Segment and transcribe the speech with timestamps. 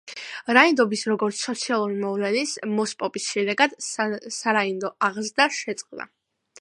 [0.57, 3.77] რაინდობის, როგორც სოციალურ მოვლენის, მოსპობის შედეგად
[4.39, 6.11] სარაინდო აღზრდა შეწყდა.